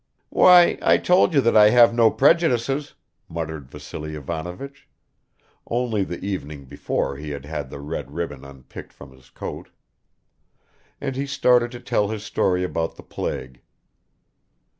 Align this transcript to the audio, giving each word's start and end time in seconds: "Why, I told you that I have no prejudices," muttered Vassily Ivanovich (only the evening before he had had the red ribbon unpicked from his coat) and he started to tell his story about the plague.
"Why, 0.31 0.79
I 0.81 0.97
told 0.97 1.31
you 1.35 1.41
that 1.41 1.55
I 1.55 1.69
have 1.69 1.93
no 1.93 2.09
prejudices," 2.09 2.95
muttered 3.29 3.69
Vassily 3.69 4.15
Ivanovich 4.15 4.87
(only 5.67 6.03
the 6.03 6.17
evening 6.25 6.65
before 6.65 7.17
he 7.17 7.29
had 7.29 7.45
had 7.45 7.69
the 7.69 7.79
red 7.79 8.09
ribbon 8.11 8.43
unpicked 8.43 8.93
from 8.93 9.11
his 9.11 9.29
coat) 9.29 9.69
and 10.99 11.15
he 11.15 11.27
started 11.27 11.69
to 11.73 11.79
tell 11.79 12.07
his 12.07 12.23
story 12.23 12.63
about 12.63 12.95
the 12.95 13.03
plague. 13.03 13.61